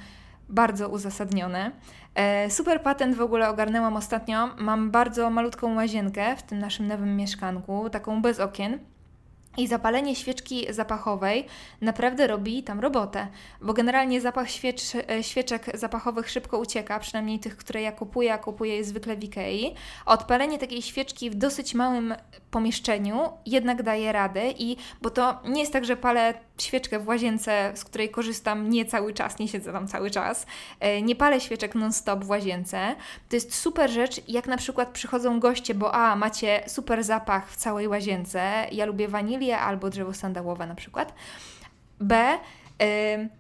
bardzo 0.49 0.89
uzasadnione. 0.89 1.73
E, 2.15 2.51
super 2.51 2.83
patent 2.83 3.17
w 3.17 3.21
ogóle 3.21 3.49
ogarnęłam 3.49 3.97
ostatnio. 3.97 4.49
Mam 4.59 4.91
bardzo 4.91 5.31
malutką 5.31 5.75
łazienkę 5.75 6.37
w 6.37 6.43
tym 6.43 6.59
naszym 6.59 6.87
nowym 6.87 7.17
mieszkanku, 7.17 7.91
taką 7.91 8.23
bez 8.23 8.41
okien 8.41 8.79
I 9.59 9.67
zapalenie 9.67 10.17
świeczki 10.17 10.67
zapachowej 10.71 11.47
naprawdę 11.81 12.27
robi 12.27 12.63
tam 12.63 12.81
robotę, 12.81 13.27
bo 13.61 13.73
generalnie 13.73 14.21
zapach 14.21 14.51
świecz, 14.51 14.83
e, 15.11 15.23
świeczek 15.23 15.67
zapachowych 15.75 16.31
szybko 16.31 16.59
ucieka, 16.59 16.99
przynajmniej 16.99 17.39
tych, 17.39 17.57
które 17.57 17.83
ja 17.83 17.93
kupuję, 17.93 18.35
a 18.35 18.39
kupuję 18.39 18.77
je 18.77 18.85
zwykle 18.85 19.17
w 19.17 19.25
Ikei. 19.25 19.75
Odpalenie 20.07 20.59
takiej 20.59 20.83
świeczki 20.83 21.31
w 21.31 21.35
dosyć 21.35 21.75
małym 21.75 22.15
pomieszczeniu 22.51 23.21
jednak 23.47 23.83
daje 23.83 24.13
radę 24.13 24.51
i 24.51 24.77
bo 25.03 25.11
to 25.11 25.39
nie 25.45 25.61
jest 25.61 25.73
tak, 25.73 25.85
że 25.85 25.97
palę 25.97 26.35
świeczkę 26.59 26.99
w 26.99 27.09
łazience, 27.09 27.73
z 27.75 27.85
której 27.85 28.09
korzystam 28.09 28.71
nie 28.71 28.85
cały 28.85 29.13
czas, 29.13 29.39
nie 29.39 29.49
siedzę 29.49 29.73
tam 29.73 29.89
cały 29.89 30.11
czas. 30.11 30.47
E, 30.81 31.03
nie 31.03 31.17
palę 31.17 31.41
świeczek 31.41 31.75
non-stop 31.75 32.25
w 32.25 32.31
łazience. 32.31 32.95
To 33.29 33.37
jest 33.37 33.55
super 33.55 33.91
rzecz, 33.91 34.21
jak 34.29 34.47
na 34.47 34.57
przykład 34.57 34.89
przychodzą 34.89 35.41
goście, 35.41 35.75
bo 35.75 35.95
a, 35.95 36.17
macie 36.17 36.63
super 36.67 37.05
zapach 37.05 37.51
w 37.51 37.57
całej 37.57 37.89
łazience. 37.89 38.67
Ja 38.73 38.87
lubię 38.87 39.09
wanilię 39.09 39.48
albo 39.53 39.91
drzewo 39.91 40.15
sandałowe 40.15 40.67
na 40.67 40.75
przykład. 40.75 41.15
B, 42.01 42.39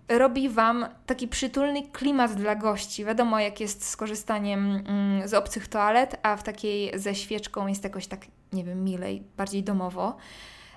robi 0.08 0.48
Wam 0.48 0.86
taki 1.06 1.28
przytulny 1.28 1.82
klimat 1.82 2.34
dla 2.34 2.54
gości. 2.54 3.04
Wiadomo, 3.04 3.40
jak 3.40 3.60
jest 3.60 3.88
z 3.88 3.96
korzystaniem 3.96 4.84
yy, 5.20 5.28
z 5.28 5.34
obcych 5.34 5.68
toalet, 5.68 6.16
a 6.22 6.36
w 6.36 6.42
takiej 6.42 6.98
ze 6.98 7.14
świeczką 7.14 7.66
jest 7.66 7.84
jakoś 7.84 8.06
tak, 8.06 8.26
nie 8.52 8.64
wiem, 8.64 8.84
milej, 8.84 9.22
bardziej 9.36 9.62
domowo. 9.62 10.16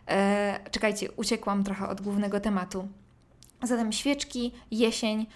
E, 0.07 0.59
czekajcie, 0.71 1.11
uciekłam 1.11 1.63
trochę 1.63 1.87
od 1.89 2.01
głównego 2.01 2.39
tematu. 2.39 2.87
Zatem 3.63 3.91
świeczki, 3.91 4.51
jesień. 4.71 5.27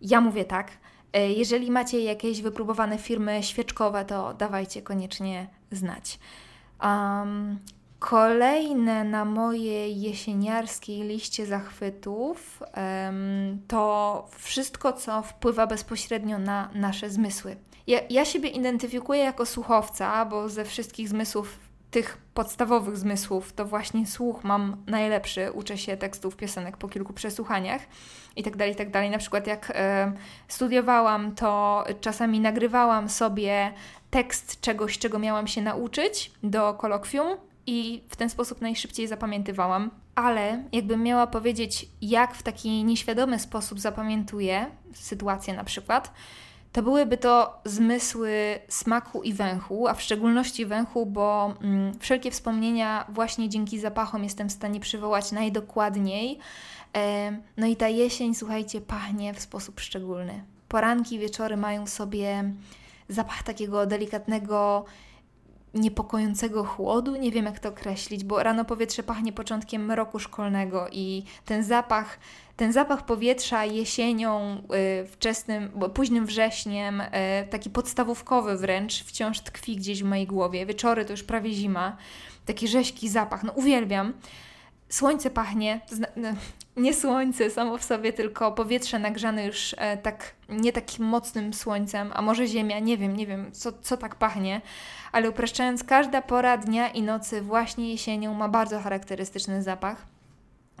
Ja 0.00 0.20
mówię 0.20 0.44
tak. 0.44 0.70
E, 1.12 1.32
jeżeli 1.32 1.70
macie 1.70 2.00
jakieś 2.00 2.42
wypróbowane 2.42 2.98
firmy 2.98 3.42
świeczkowe, 3.42 4.04
to 4.04 4.34
dawajcie 4.34 4.82
koniecznie 4.82 5.46
znać. 5.72 6.18
Um, 6.82 7.58
Kolejne 7.98 9.04
na 9.04 9.24
mojej 9.24 10.00
jesieniarskiej 10.00 11.02
liście 11.02 11.46
zachwytów 11.46 12.62
to 13.68 14.26
wszystko, 14.30 14.92
co 14.92 15.22
wpływa 15.22 15.66
bezpośrednio 15.66 16.38
na 16.38 16.70
nasze 16.74 17.10
zmysły. 17.10 17.56
Ja, 17.86 17.98
ja 18.10 18.24
siebie 18.24 18.48
identyfikuję 18.48 19.20
jako 19.20 19.46
słuchowca, 19.46 20.24
bo 20.24 20.48
ze 20.48 20.64
wszystkich 20.64 21.08
zmysłów 21.08 21.58
tych 21.90 22.18
podstawowych 22.34 22.96
zmysłów 22.96 23.52
to 23.52 23.64
właśnie 23.64 24.06
słuch 24.06 24.44
mam 24.44 24.76
najlepszy. 24.86 25.52
Uczę 25.52 25.78
się 25.78 25.96
tekstów 25.96 26.36
piosenek 26.36 26.76
po 26.76 26.88
kilku 26.88 27.12
przesłuchaniach 27.12 27.82
i 28.36 28.42
tak 28.42 28.56
dalej, 28.56 28.76
tak 28.76 28.90
dalej. 28.90 29.10
Na 29.10 29.18
przykład 29.18 29.46
jak 29.46 29.72
e, 29.74 30.12
studiowałam, 30.48 31.34
to 31.34 31.84
czasami 32.00 32.40
nagrywałam 32.40 33.08
sobie 33.08 33.72
tekst 34.10 34.60
czegoś, 34.60 34.98
czego 34.98 35.18
miałam 35.18 35.46
się 35.46 35.62
nauczyć 35.62 36.32
do 36.42 36.74
kolokwium 36.74 37.47
i 37.68 38.02
w 38.08 38.16
ten 38.16 38.30
sposób 38.30 38.60
najszybciej 38.60 39.08
zapamiętywałam. 39.08 39.90
Ale 40.14 40.64
jakbym 40.72 41.02
miała 41.02 41.26
powiedzieć, 41.26 41.88
jak 42.02 42.34
w 42.34 42.42
taki 42.42 42.84
nieświadomy 42.84 43.38
sposób 43.38 43.80
zapamiętuję 43.80 44.66
sytuację 44.94 45.54
na 45.54 45.64
przykład, 45.64 46.12
to 46.72 46.82
byłyby 46.82 47.16
to 47.16 47.60
zmysły 47.64 48.58
smaku 48.68 49.22
i 49.22 49.32
węchu, 49.32 49.88
a 49.88 49.94
w 49.94 50.02
szczególności 50.02 50.66
węchu, 50.66 51.06
bo 51.06 51.54
mm, 51.62 51.98
wszelkie 51.98 52.30
wspomnienia 52.30 53.04
właśnie 53.08 53.48
dzięki 53.48 53.78
zapachom 53.80 54.24
jestem 54.24 54.48
w 54.48 54.52
stanie 54.52 54.80
przywołać 54.80 55.32
najdokładniej. 55.32 56.38
E, 56.96 57.32
no 57.56 57.66
i 57.66 57.76
ta 57.76 57.88
jesień, 57.88 58.34
słuchajcie, 58.34 58.80
pachnie 58.80 59.34
w 59.34 59.40
sposób 59.40 59.80
szczególny. 59.80 60.44
Poranki, 60.68 61.18
wieczory 61.18 61.56
mają 61.56 61.86
sobie 61.86 62.52
zapach 63.08 63.42
takiego 63.42 63.86
delikatnego, 63.86 64.84
niepokojącego 65.74 66.64
chłodu, 66.64 67.16
nie 67.16 67.30
wiem 67.30 67.44
jak 67.44 67.58
to 67.58 67.68
określić, 67.68 68.24
bo 68.24 68.42
rano 68.42 68.64
powietrze 68.64 69.02
pachnie 69.02 69.32
początkiem 69.32 69.92
roku 69.92 70.18
szkolnego 70.18 70.88
i 70.92 71.24
ten 71.44 71.64
zapach 71.64 72.18
ten 72.58 72.72
zapach 72.72 73.06
powietrza 73.06 73.64
jesienią, 73.64 74.62
y, 75.02 75.06
wczesnym, 75.06 75.70
późnym 75.94 76.26
wrześniem, 76.26 77.00
y, 77.00 77.06
taki 77.50 77.70
podstawówkowy 77.70 78.56
wręcz, 78.56 79.04
wciąż 79.04 79.40
tkwi 79.40 79.76
gdzieś 79.76 80.02
w 80.02 80.06
mojej 80.06 80.26
głowie. 80.26 80.66
Wieczory 80.66 81.04
to 81.04 81.12
już 81.12 81.22
prawie 81.22 81.52
zima. 81.52 81.96
Taki 82.46 82.68
rzeźki 82.68 83.08
zapach, 83.08 83.44
no 83.44 83.52
uwielbiam. 83.52 84.12
Słońce 84.88 85.30
pachnie, 85.30 85.80
no, 86.16 86.28
nie 86.76 86.94
słońce 86.94 87.50
samo 87.50 87.78
w 87.78 87.84
sobie, 87.84 88.12
tylko 88.12 88.52
powietrze 88.52 88.98
nagrzane 88.98 89.46
już 89.46 89.74
e, 89.78 89.96
tak, 89.96 90.34
nie 90.48 90.72
takim 90.72 91.04
mocnym 91.04 91.54
słońcem, 91.54 92.10
a 92.14 92.22
może 92.22 92.46
ziemia, 92.46 92.78
nie 92.78 92.98
wiem, 92.98 93.16
nie 93.16 93.26
wiem, 93.26 93.52
co, 93.52 93.72
co 93.72 93.96
tak 93.96 94.14
pachnie, 94.14 94.60
ale 95.12 95.30
upraszczając, 95.30 95.84
każda 95.84 96.22
pora 96.22 96.56
dnia 96.56 96.88
i 96.88 97.02
nocy 97.02 97.42
właśnie 97.42 97.90
jesienią 97.90 98.34
ma 98.34 98.48
bardzo 98.48 98.80
charakterystyczny 98.80 99.62
zapach. 99.62 100.06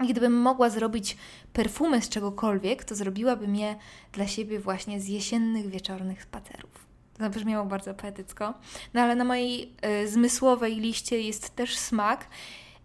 I 0.04 0.08
gdybym 0.08 0.40
mogła 0.40 0.70
zrobić 0.70 1.16
perfumy 1.52 2.02
z 2.02 2.08
czegokolwiek, 2.08 2.84
to 2.84 2.94
zrobiłabym 2.94 3.56
je 3.56 3.76
dla 4.12 4.26
siebie 4.26 4.60
właśnie 4.60 5.00
z 5.00 5.08
jesiennych 5.08 5.68
wieczornych 5.68 6.22
spacerów. 6.22 6.70
Zabrzmiało 7.18 7.66
bardzo 7.66 7.94
poetycko. 7.94 8.54
No 8.94 9.00
ale 9.00 9.16
na 9.16 9.24
mojej 9.24 9.72
y, 10.02 10.08
zmysłowej 10.08 10.76
liście 10.76 11.20
jest 11.20 11.56
też 11.56 11.78
smak 11.78 12.26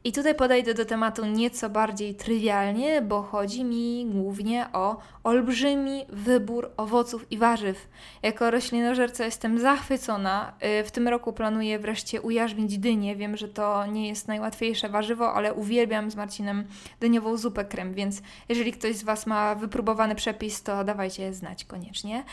i 0.03 0.12
tutaj 0.12 0.36
podejdę 0.36 0.74
do 0.74 0.86
tematu 0.86 1.25
nieco 1.25 1.69
bardziej 1.69 2.15
trywialnie, 2.15 3.01
bo 3.01 3.22
chodzi 3.22 3.63
mi 3.63 4.05
głównie 4.05 4.67
o 4.74 4.98
olbrzymi 5.24 6.05
wybór 6.10 6.72
owoców 6.77 7.31
i 7.31 7.38
warzyw. 7.38 7.88
Jako 8.24 8.51
roślinożerca 8.51 9.25
jestem 9.25 9.60
zachwycona. 9.60 10.53
Y, 10.81 10.83
w 10.83 10.91
tym 10.91 11.07
roku 11.07 11.33
planuję 11.33 11.79
wreszcie 11.79 12.22
ujarzmić 12.22 12.77
dynię. 12.77 13.15
Wiem, 13.15 13.38
że 13.38 13.48
to 13.48 13.86
nie 13.86 14.07
jest 14.07 14.27
najłatwiejsze 14.27 14.89
warzywo, 14.89 15.33
ale 15.33 15.53
uwielbiam 15.53 16.12
z 16.12 16.15
Marcinem 16.15 16.63
dyniową 17.00 17.38
zupę 17.38 17.65
krem, 17.65 17.93
więc 17.93 18.22
jeżeli 18.50 18.72
ktoś 18.72 18.95
z 18.95 19.03
Was 19.03 19.27
ma 19.27 19.55
wypróbowany 19.55 20.15
przepis, 20.15 20.63
to 20.63 20.83
dawajcie 20.83 21.33
znać 21.33 21.65
koniecznie 21.65 22.24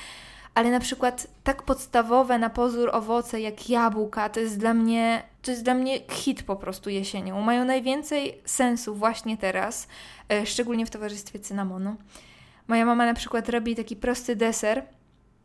ale 0.54 0.70
na 0.70 0.80
przykład 0.80 1.26
tak 1.44 1.62
podstawowe 1.62 2.38
na 2.38 2.50
pozór 2.50 2.90
owoce 2.92 3.40
jak 3.40 3.70
jabłka, 3.70 4.28
to 4.28 4.40
jest 4.40 4.58
dla 4.58 4.74
mnie, 4.74 5.22
to 5.42 5.50
jest 5.50 5.64
dla 5.64 5.74
mnie 5.74 6.00
hit 6.10 6.42
po 6.42 6.56
prostu 6.56 6.90
jesienią. 6.90 7.40
Mają 7.40 7.64
najwięcej 7.64 8.38
sensu 8.44 8.94
właśnie 8.94 9.36
teraz, 9.36 9.88
e, 10.28 10.46
szczególnie 10.46 10.86
w 10.86 10.90
towarzystwie 10.90 11.38
cynamonu. 11.38 11.96
Moja 12.68 12.84
mama 12.84 13.06
na 13.06 13.14
przykład 13.14 13.48
robi 13.48 13.76
taki 13.76 13.96
prosty 13.96 14.36
deser. 14.36 14.82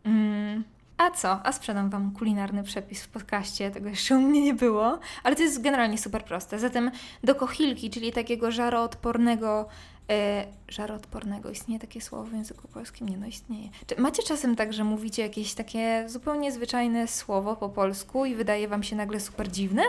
Mm, 0.03 0.63
a 0.97 1.11
co? 1.11 1.45
A 1.45 1.51
sprzedam 1.51 1.89
Wam 1.89 2.11
kulinarny 2.11 2.63
przepis 2.63 3.03
w 3.03 3.07
podcaście, 3.07 3.71
tego 3.71 3.89
jeszcze 3.89 4.15
u 4.17 4.21
mnie 4.21 4.41
nie 4.41 4.53
było, 4.53 4.99
ale 5.23 5.35
to 5.35 5.41
jest 5.41 5.61
generalnie 5.61 5.97
super 5.97 6.23
proste. 6.23 6.59
Zatem 6.59 6.91
do 7.23 7.35
kochilki, 7.35 7.89
czyli 7.89 8.11
takiego 8.11 8.51
żaroodpornego 8.51 9.67
żaroodpornego. 10.67 11.49
Istnieje 11.49 11.79
takie 11.79 12.01
słowo 12.01 12.23
w 12.23 12.33
języku 12.33 12.67
polskim? 12.67 13.09
Nie, 13.09 13.17
no 13.17 13.27
istnieje. 13.27 13.69
Czy 13.87 14.01
macie 14.01 14.23
czasem 14.23 14.55
tak, 14.55 14.73
że 14.73 14.83
mówicie 14.83 15.21
jakieś 15.21 15.53
takie 15.53 16.05
zupełnie 16.09 16.51
zwyczajne 16.51 17.07
słowo 17.07 17.55
po 17.55 17.69
polsku 17.69 18.25
i 18.25 18.35
wydaje 18.35 18.67
Wam 18.67 18.83
się 18.83 18.95
nagle 18.95 19.19
super 19.19 19.51
dziwne? 19.51 19.81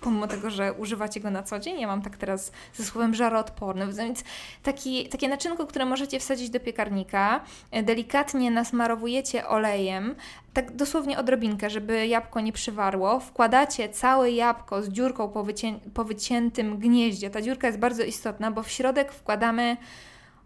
Pomimo 0.00 0.26
tego, 0.26 0.50
że 0.50 0.72
używacie 0.72 1.20
go 1.20 1.30
na 1.30 1.42
co 1.42 1.58
dzień. 1.58 1.80
Ja 1.80 1.86
mam 1.86 2.02
tak 2.02 2.16
teraz 2.16 2.52
ze 2.74 2.84
słowem 2.84 3.14
żaroodporny. 3.14 3.92
Więc 3.92 4.24
taki, 4.62 5.08
takie 5.08 5.28
naczynko, 5.28 5.66
które 5.66 5.84
możecie 5.84 6.20
wsadzić 6.20 6.50
do 6.50 6.60
piekarnika, 6.60 7.40
e, 7.70 7.82
delikatnie 7.82 8.50
nasmarowujecie 8.50 9.48
olejem, 9.48 10.14
tak 10.52 10.76
dosłownie 10.76 11.18
odrobinkę, 11.18 11.70
żeby 11.70 12.06
jabłko 12.06 12.40
nie 12.40 12.52
przywarło. 12.52 13.20
Wkładacie 13.20 13.88
całe 13.88 14.30
jabłko 14.30 14.82
z 14.82 14.88
dziurką 14.88 15.28
po, 15.28 15.44
wycię 15.44 15.74
po 15.94 16.04
wyciętym 16.04 16.78
gnieździe. 16.78 17.30
Ta 17.30 17.42
dziurka 17.42 17.66
jest 17.66 17.78
bardzo 17.78 18.02
istotna, 18.02 18.50
bo 18.50 18.62
w 18.62 18.70
środek 18.70 19.12
wkładamy 19.12 19.76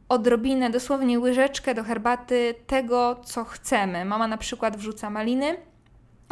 odrobinę, 0.08 0.70
dosłownie 0.70 1.20
łyżeczkę 1.20 1.74
do 1.74 1.84
herbaty 1.84 2.54
tego, 2.66 3.20
co 3.24 3.44
chcemy. 3.44 4.04
Mama 4.04 4.28
na 4.28 4.38
przykład 4.38 4.76
wrzuca 4.76 5.10
maliny, 5.10 5.56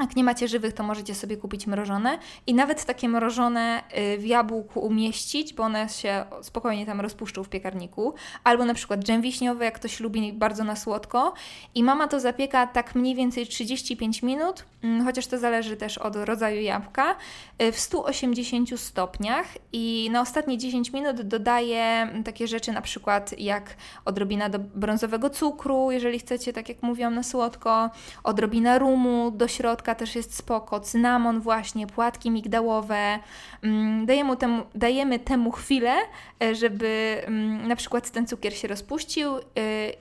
jak 0.00 0.16
nie 0.16 0.25
macie 0.25 0.49
żywych, 0.49 0.73
to 0.73 0.83
możecie 0.83 1.14
sobie 1.14 1.37
kupić 1.37 1.66
mrożone 1.66 2.19
i 2.47 2.54
nawet 2.54 2.85
takie 2.85 3.09
mrożone 3.09 3.83
y, 3.99 4.19
w 4.19 4.26
jabłku 4.26 4.80
umieścić, 4.80 5.54
bo 5.54 5.62
one 5.62 5.88
się 5.88 6.25
spokojnie 6.42 6.87
tam 6.87 7.00
rozpuszczą 7.00 7.45
w 7.45 7.49
piekarniku. 7.49 8.14
Albo 8.45 8.64
na 8.64 8.75
przykład 8.75 9.00
dżem 9.00 9.23
wiśniowy, 9.23 9.64
jak 9.64 9.75
ktoś 9.75 10.00
lubi 10.00 10.33
bardzo 10.33 10.64
na 10.64 10.76
słodko. 10.76 11.35
I 11.75 11.83
mama 11.83 12.09
to 12.09 12.21
zapieka 12.21 12.66
tak 12.66 12.95
mniej 12.95 13.14
więcej 13.14 13.47
35 13.47 14.23
minut, 14.23 14.64
chociaż 15.04 15.26
to 15.26 15.38
zależy 15.38 15.76
też 15.76 15.99
od 15.99 16.16
rodzaju 16.16 16.60
jabłka, 16.60 17.16
y, 17.62 17.72
w 17.72 17.80
180 17.80 18.80
stopniach. 18.80 19.46
I 19.72 20.08
na 20.12 20.20
ostatnie 20.20 20.58
10 20.58 20.92
minut 20.92 21.20
dodaje 21.22 22.08
takie 22.25 22.49
rzeczy 22.49 22.72
na 22.72 22.82
przykład 22.82 23.38
jak 23.38 23.76
odrobina 24.04 24.49
do 24.49 24.58
brązowego 24.58 25.30
cukru, 25.30 25.90
jeżeli 25.90 26.18
chcecie, 26.18 26.52
tak 26.52 26.68
jak 26.68 26.82
mówiłam, 26.82 27.14
na 27.14 27.22
słodko, 27.22 27.90
odrobina 28.25 28.78
rumu 28.78 29.30
do 29.30 29.49
środka, 29.49 29.94
też 29.94 30.16
jest 30.16 30.34
spoko, 30.37 30.80
cynamon 30.80 31.40
właśnie, 31.40 31.87
płatki 31.87 32.30
migdałowe. 32.30 33.18
Mm, 33.62 34.06
dajemy 34.06 34.37
temu, 34.37 34.62
dajemy 34.75 35.18
temu 35.18 35.50
chwilę, 35.50 35.94
e, 36.42 36.54
żeby 36.54 37.22
mm, 37.26 37.68
na 37.68 37.76
przykład 37.76 38.10
ten 38.10 38.26
cukier 38.26 38.56
się 38.56 38.68
rozpuścił 38.68 39.37
e, 39.37 39.40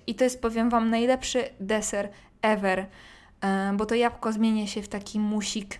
i 0.07 0.15
to 0.15 0.23
jest, 0.23 0.41
powiem 0.41 0.69
Wam, 0.69 0.89
najlepszy 0.89 1.43
deser 1.59 2.09
ever, 2.41 2.85
bo 3.73 3.85
to 3.85 3.95
jabłko 3.95 4.31
zmienia 4.31 4.67
się 4.67 4.81
w 4.81 4.87
taki 4.87 5.19
musik 5.19 5.79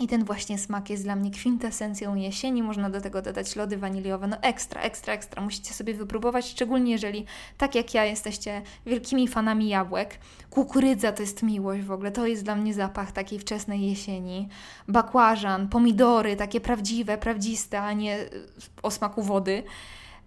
I 0.00 0.08
ten 0.08 0.24
właśnie 0.24 0.58
smak 0.58 0.90
jest 0.90 1.02
dla 1.02 1.16
mnie 1.16 1.30
kwintesencją 1.30 2.14
jesieni. 2.14 2.62
Można 2.62 2.90
do 2.90 3.00
tego 3.00 3.22
dodać 3.22 3.56
lody 3.56 3.76
waniliowe. 3.76 4.26
No 4.26 4.36
ekstra, 4.42 4.80
ekstra, 4.80 5.14
ekstra. 5.14 5.42
Musicie 5.42 5.74
sobie 5.74 5.94
wypróbować, 5.94 6.48
szczególnie 6.48 6.92
jeżeli, 6.92 7.26
tak 7.58 7.74
jak 7.74 7.94
ja, 7.94 8.04
jesteście 8.04 8.62
wielkimi 8.86 9.28
fanami 9.28 9.68
jabłek. 9.68 10.18
Kukurydza 10.50 11.12
to 11.12 11.22
jest 11.22 11.42
miłość 11.42 11.82
w 11.82 11.90
ogóle. 11.90 12.10
To 12.10 12.26
jest 12.26 12.44
dla 12.44 12.56
mnie 12.56 12.74
zapach 12.74 13.12
takiej 13.12 13.38
wczesnej 13.38 13.88
jesieni. 13.88 14.48
Bakłażan, 14.88 15.68
pomidory, 15.68 16.36
takie 16.36 16.60
prawdziwe, 16.60 17.18
prawdziste, 17.18 17.80
a 17.80 17.92
nie 17.92 18.18
o 18.82 18.90
smaku 18.90 19.22
wody. 19.22 19.62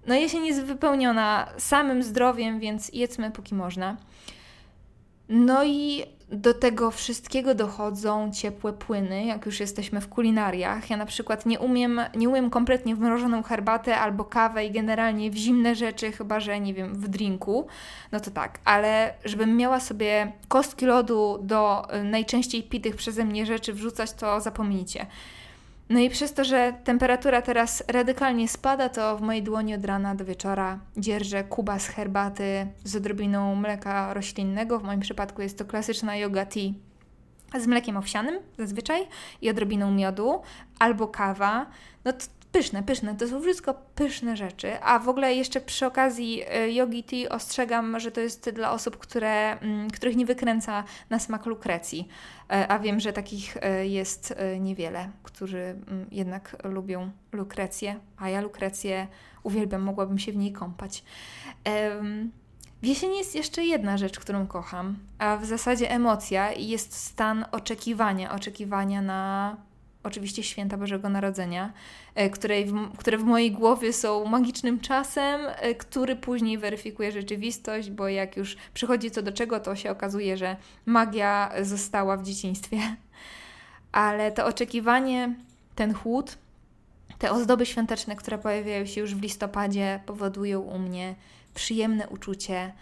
No 0.07 0.15
jesień 0.15 0.45
jest 0.45 0.61
wypełniona 0.63 1.49
samym 1.57 2.03
zdrowiem, 2.03 2.59
więc 2.59 2.89
jedzmy 2.93 3.31
póki 3.31 3.55
można. 3.55 3.97
No 5.29 5.63
i 5.63 6.03
do 6.33 6.53
tego 6.53 6.91
wszystkiego 6.91 7.55
dochodzą 7.55 8.31
ciepłe 8.31 8.73
płyny, 8.73 9.25
jak 9.25 9.45
już 9.45 9.59
jesteśmy 9.59 10.01
w 10.01 10.09
kulinariach. 10.09 10.89
Ja 10.89 10.97
na 10.97 11.05
przykład 11.05 11.45
nie 11.45 11.59
umiem, 11.59 12.01
nie 12.15 12.29
umiem 12.29 12.49
kompletnie 12.49 12.95
w 12.95 12.99
mrożoną 12.99 13.43
herbatę 13.43 13.97
albo 13.97 14.25
kawę 14.25 14.65
i 14.65 14.71
generalnie 14.71 15.31
w 15.31 15.35
zimne 15.35 15.75
rzeczy, 15.75 16.11
chyba 16.11 16.39
że 16.39 16.59
nie 16.59 16.73
wiem, 16.73 16.95
w 16.95 17.07
drinku. 17.07 17.67
No 18.11 18.19
to 18.19 18.31
tak, 18.31 18.59
ale 18.65 19.13
żebym 19.25 19.57
miała 19.57 19.79
sobie 19.79 20.31
kostki 20.47 20.85
lodu 20.85 21.39
do 21.41 21.87
y, 21.95 22.03
najczęściej 22.03 22.63
pitych 22.63 22.95
przeze 22.95 23.25
mnie 23.25 23.45
rzeczy 23.45 23.73
wrzucać, 23.73 24.13
to 24.13 24.41
zapomnijcie. 24.41 25.05
No 25.89 25.99
i 25.99 26.09
przez 26.09 26.33
to, 26.33 26.43
że 26.43 26.73
temperatura 26.83 27.41
teraz 27.41 27.83
radykalnie 27.87 28.47
spada, 28.47 28.89
to 28.89 29.17
w 29.17 29.21
mojej 29.21 29.43
dłoni 29.43 29.75
od 29.75 29.85
rana 29.85 30.15
do 30.15 30.25
wieczora 30.25 30.79
dzierżę 30.97 31.43
kubas 31.43 31.87
herbaty 31.87 32.67
z 32.83 32.95
odrobiną 32.95 33.55
mleka 33.55 34.13
roślinnego. 34.13 34.79
W 34.79 34.83
moim 34.83 34.99
przypadku 34.99 35.41
jest 35.41 35.57
to 35.57 35.65
klasyczna 35.65 36.15
yoga 36.15 36.45
tea 36.45 36.73
z 37.59 37.67
mlekiem 37.67 37.97
owsianym 37.97 38.39
zazwyczaj 38.57 39.07
i 39.41 39.49
odrobiną 39.49 39.91
miodu, 39.91 40.41
albo 40.79 41.07
kawa. 41.07 41.65
No 42.05 42.13
to 42.13 42.25
pyszne, 42.53 42.83
pyszne. 42.83 43.15
To 43.15 43.27
są 43.27 43.41
wszystko 43.41 43.73
pyszne 43.95 44.37
rzeczy. 44.37 44.81
A 44.81 44.99
w 44.99 45.09
ogóle 45.09 45.33
jeszcze 45.33 45.61
przy 45.61 45.85
okazji 45.85 46.43
yogi 46.67 46.99
e, 46.99 47.03
tea 47.03 47.35
ostrzegam, 47.35 47.99
że 47.99 48.11
to 48.11 48.21
jest 48.21 48.49
dla 48.49 48.71
osób, 48.71 48.97
które, 48.97 49.59
mm, 49.59 49.89
których 49.89 50.15
nie 50.15 50.25
wykręca 50.25 50.83
na 51.09 51.19
smak 51.19 51.45
lukrecji. 51.45 52.07
E, 52.49 52.67
a 52.67 52.79
wiem, 52.79 52.99
że 52.99 53.13
takich 53.13 53.57
e, 53.61 53.87
jest 53.87 54.35
niewiele, 54.59 55.09
którzy 55.23 55.59
mm, 55.59 56.05
jednak 56.11 56.55
lubią 56.63 57.11
lukrecję. 57.31 57.99
A 58.17 58.29
ja 58.29 58.41
lukrecję 58.41 59.07
uwielbiam, 59.43 59.81
mogłabym 59.81 60.19
się 60.19 60.31
w 60.31 60.37
niej 60.37 60.51
kąpać. 60.51 61.03
W 62.81 62.85
jesieni 62.85 63.17
jest 63.17 63.35
jeszcze 63.35 63.65
jedna 63.65 63.97
rzecz, 63.97 64.19
którą 64.19 64.47
kocham, 64.47 64.97
a 65.17 65.37
w 65.37 65.45
zasadzie 65.45 65.91
emocja 65.91 66.51
i 66.51 66.67
jest 66.67 66.93
stan 66.95 67.45
oczekiwania, 67.51 68.31
oczekiwania 68.31 69.01
na 69.01 69.57
oczywiście 70.03 70.43
święta 70.43 70.77
Bożego 70.77 71.09
Narodzenia, 71.09 71.73
e, 72.15 72.29
które 72.29 72.65
w, 72.65 72.97
które 72.97 73.17
w 73.17 73.23
mojej 73.23 73.51
głowie 73.51 73.93
są 73.93 74.25
magicznym 74.25 74.79
czasem, 74.79 75.41
e, 75.47 75.75
który 75.75 76.15
później 76.15 76.57
weryfikuje 76.57 77.11
rzeczywistość, 77.11 77.89
bo 77.89 78.07
jak 78.07 78.37
już 78.37 78.57
przychodzi 78.73 79.11
co 79.11 79.21
do 79.21 79.31
czego, 79.31 79.59
to 79.59 79.75
się 79.75 79.91
okazuje, 79.91 80.37
że 80.37 80.55
magia 80.85 81.51
została 81.61 82.17
w 82.17 82.23
dzieciństwie. 82.23 82.77
Ale 83.91 84.31
to 84.31 84.45
oczekiwanie, 84.45 85.35
ten 85.75 85.93
chłód, 85.93 86.37
te 87.19 87.31
ozdoby 87.31 87.65
świąteczne, 87.65 88.15
które 88.15 88.37
pojawiają 88.37 88.85
się 88.85 89.01
już 89.01 89.15
w 89.15 89.21
listopadzie, 89.21 89.99
powodują 90.05 90.59
u 90.59 90.79
mnie 90.79 91.15
przyjemne 91.53 92.07
uczucie. 92.07 92.73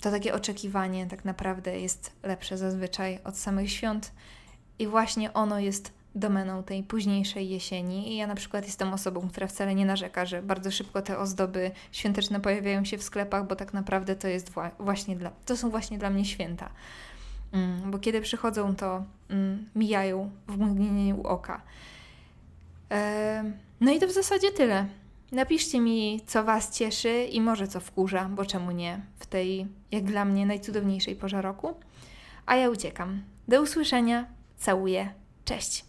To 0.00 0.10
takie 0.10 0.34
oczekiwanie 0.34 1.06
tak 1.06 1.24
naprawdę 1.24 1.80
jest 1.80 2.12
lepsze 2.22 2.58
zazwyczaj 2.58 3.18
od 3.24 3.36
samych 3.36 3.72
świąt 3.72 4.12
i 4.78 4.86
właśnie 4.86 5.32
ono 5.32 5.58
jest 5.58 5.92
domeną 6.14 6.62
tej 6.62 6.82
późniejszej 6.82 7.48
jesieni. 7.48 8.12
I 8.12 8.16
ja 8.16 8.26
na 8.26 8.34
przykład 8.34 8.66
jestem 8.66 8.92
osobą, 8.92 9.28
która 9.28 9.46
wcale 9.46 9.74
nie 9.74 9.86
narzeka, 9.86 10.26
że 10.26 10.42
bardzo 10.42 10.70
szybko 10.70 11.02
te 11.02 11.18
ozdoby 11.18 11.70
świąteczne 11.92 12.40
pojawiają 12.40 12.84
się 12.84 12.98
w 12.98 13.02
sklepach, 13.02 13.46
bo 13.46 13.56
tak 13.56 13.72
naprawdę 13.72 14.16
to 14.16 14.28
jest 14.28 14.52
właśnie 14.78 15.16
dla, 15.16 15.30
to 15.46 15.56
są 15.56 15.70
właśnie 15.70 15.98
dla 15.98 16.10
mnie 16.10 16.24
święta. 16.24 16.70
Mm, 17.52 17.90
bo 17.90 17.98
kiedy 17.98 18.20
przychodzą, 18.20 18.76
to 18.76 19.04
mm, 19.30 19.68
mijają 19.74 20.30
w 20.48 20.58
mgnieniu 20.58 21.22
oka. 21.22 21.62
No 23.80 23.92
i 23.92 23.98
to 24.00 24.06
w 24.06 24.12
zasadzie 24.12 24.50
tyle. 24.50 24.86
Napiszcie 25.32 25.80
mi, 25.80 26.20
co 26.26 26.44
Was 26.44 26.78
cieszy 26.78 27.24
i 27.24 27.40
może 27.40 27.68
co 27.68 27.80
wkurza, 27.80 28.24
bo 28.24 28.44
czemu 28.44 28.70
nie, 28.70 29.00
w 29.18 29.26
tej, 29.26 29.66
jak 29.92 30.04
dla 30.04 30.24
mnie, 30.24 30.46
najcudowniejszej 30.46 31.16
porze 31.16 31.42
roku. 31.42 31.74
A 32.46 32.56
ja 32.56 32.70
uciekam. 32.70 33.22
Do 33.48 33.62
usłyszenia 33.62 34.26
Całuję. 34.58 35.14
Cześć. 35.44 35.87